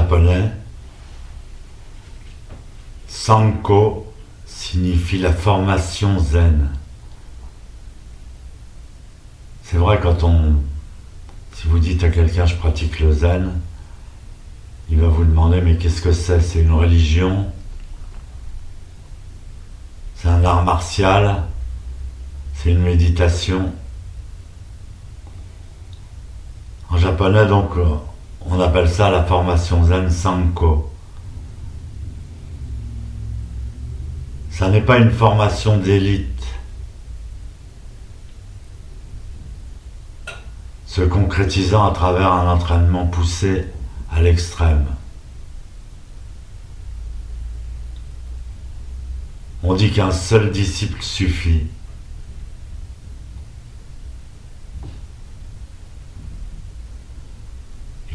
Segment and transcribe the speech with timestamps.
[0.00, 0.50] japonais,
[3.06, 4.10] Sanko
[4.46, 6.70] signifie la formation zen.
[9.62, 10.54] C'est vrai quand on...
[11.52, 13.60] Si vous dites à quelqu'un je pratique le zen,
[14.88, 16.40] il va vous demander mais qu'est-ce que c'est?
[16.40, 17.52] C'est une religion?
[20.16, 21.44] C'est un art martial?
[22.54, 23.70] C'est une méditation?
[26.88, 27.72] En japonais donc
[28.50, 30.90] on appelle ça la formation zen sanko.
[34.50, 36.26] Ça n'est pas une formation d'élite.
[40.90, 43.66] se concrétisant à travers un entraînement poussé
[44.12, 44.86] à l'extrême.
[49.62, 51.68] On dit qu'un seul disciple suffit.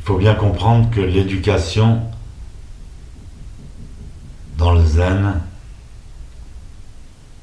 [0.06, 2.02] Faut bien comprendre que l'éducation
[4.58, 5.42] dans le zen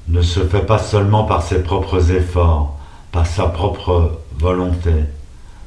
[0.09, 2.79] ne se fait pas seulement par ses propres efforts,
[3.11, 4.93] par sa propre volonté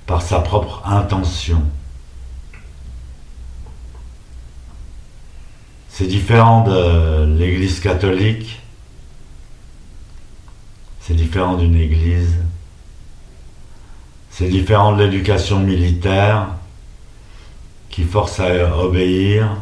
[0.05, 1.63] par sa propre intention.
[5.89, 8.61] C'est différent de l'Église catholique,
[10.99, 12.35] c'est différent d'une Église,
[14.29, 16.49] c'est différent de l'éducation militaire
[17.95, 19.55] qui force à obéir.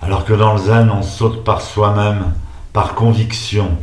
[0.00, 2.32] Alors que dans le zen, on saute par soi-même,
[2.72, 3.76] par conviction.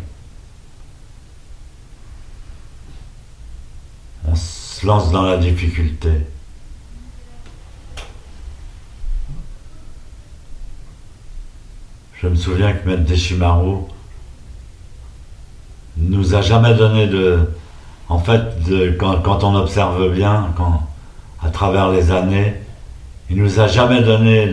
[4.83, 6.09] lance dans la difficulté.
[12.13, 13.79] Je me souviens que Maître Deshimaru
[15.97, 17.45] nous a jamais donné de.
[18.09, 18.41] En fait,
[18.97, 20.47] quand, on observe bien,
[21.41, 22.55] à travers les années,
[23.29, 24.51] il nous a jamais donné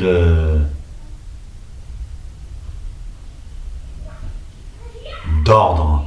[5.44, 6.06] d'ordre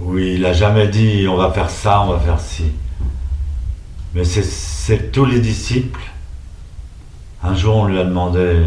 [0.00, 2.72] oui, il n'a jamais dit on va faire ça, on va faire ci.
[4.14, 6.00] Mais c'est tous les disciples.
[7.42, 8.62] Un jour, on lui a demandé.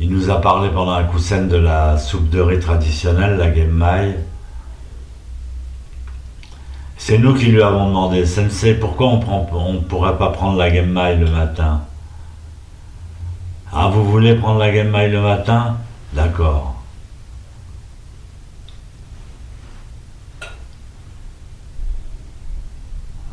[0.00, 4.16] Il nous a parlé pendant un coussin de la soupe de riz traditionnelle, la gemai.
[7.08, 11.16] C'est nous qui lui avons demandé, Sensei, pourquoi on ne pourrait pas prendre la gemai
[11.16, 11.80] le matin.
[13.72, 15.78] Ah, vous voulez prendre la gemai le matin?
[16.12, 16.74] D'accord.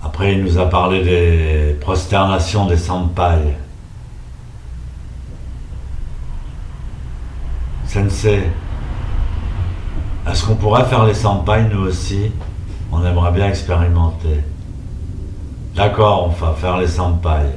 [0.02, 3.58] Après, il nous a parlé des prosternations des senpai.
[7.86, 8.44] Sensei,
[10.26, 12.32] est-ce qu'on pourrait faire les senpai nous aussi?
[12.96, 14.42] On aimerait bien expérimenter.
[15.76, 17.52] D'accord, on va faire les senpai.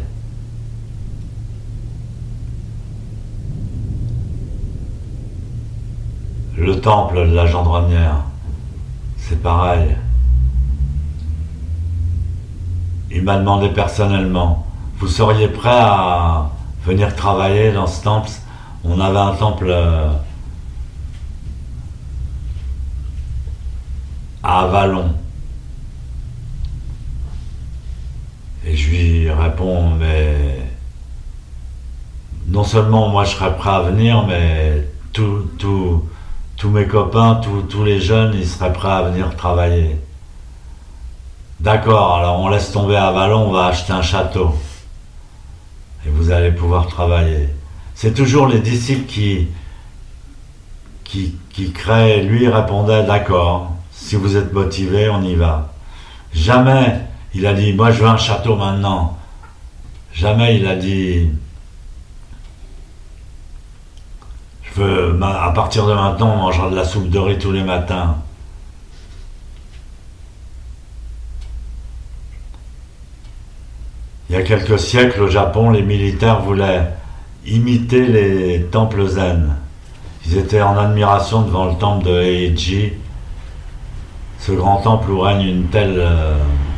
[6.57, 8.25] Le temple de la gendronnière,
[9.17, 9.97] c'est pareil.
[13.11, 14.67] il m'a demandé personnellement,
[14.99, 16.51] vous seriez prêt à
[16.85, 18.31] venir travailler dans ce temple?
[18.85, 20.11] On avait un temple euh,
[24.43, 25.15] à Avalon.
[28.79, 30.37] Je lui réponds, mais
[32.47, 38.35] non seulement moi je serais prêt à venir, mais tous mes copains, tous les jeunes,
[38.35, 39.97] ils seraient prêts à venir travailler.
[41.61, 44.55] D'accord, alors on laisse tomber à on va acheter un château.
[46.07, 47.49] Et vous allez pouvoir travailler.
[47.95, 49.49] C'est toujours les disciples qui,
[51.03, 52.23] qui, qui créent.
[52.23, 55.73] Lui répondait D'accord, si vous êtes motivé, on y va.
[56.33, 59.19] Jamais il a dit Moi je veux un château maintenant.
[60.13, 61.29] Jamais il a dit
[64.63, 67.63] Je veux, à partir de maintenant, on mangera de la soupe de riz tous les
[67.63, 68.17] matins.
[74.29, 76.93] Il y a quelques siècles au Japon, les militaires voulaient
[77.47, 79.57] imiter les temples zen.
[80.27, 82.93] Ils étaient en admiration devant le temple de Heiji,
[84.39, 86.35] ce grand temple où règne une telle euh,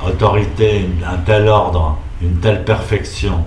[0.06, 3.44] autorité, un tel ordre, une telle perfection.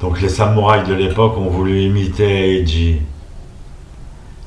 [0.00, 3.00] Donc les samouraïs de l'époque ont voulu imiter Heiji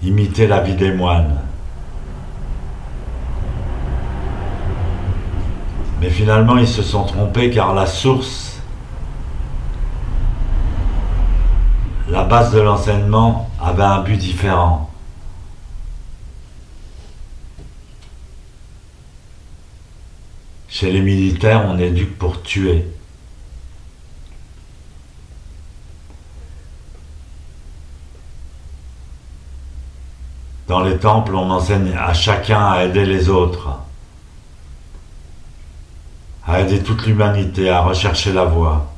[0.03, 1.41] imiter la vie des moines.
[5.99, 8.56] Mais finalement, ils se sont trompés car la source,
[12.17, 14.89] la base de l'enseignement avait un but différent.
[20.67, 22.87] Chez les militaires, on éduque pour tuer.
[30.67, 33.77] Dans les temples, on enseigne à chacun à aider les autres,
[36.47, 38.96] à aider toute l'humanité, à rechercher la voie.